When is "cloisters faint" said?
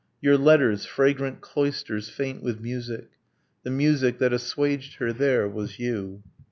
1.41-2.41